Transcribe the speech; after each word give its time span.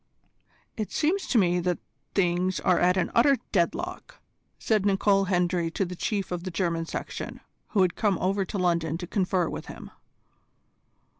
"It 0.77 0.91
seems 0.91 1.27
to 1.27 1.37
me 1.37 1.59
that 1.59 1.77
things 2.15 2.59
are 2.59 2.79
at 2.79 2.97
an 2.97 3.11
utter 3.13 3.37
deadlock," 3.51 4.19
said 4.57 4.83
Nicol 4.83 5.25
Hendry 5.25 5.69
to 5.69 5.85
the 5.85 5.95
Chief 5.95 6.31
of 6.31 6.43
the 6.43 6.49
German 6.49 6.87
section, 6.87 7.39
who 7.67 7.83
had 7.83 7.95
come 7.95 8.17
over 8.17 8.43
to 8.43 8.57
London 8.57 8.97
to 8.97 9.05
confer 9.05 9.47
with 9.47 9.67
him. 9.67 9.91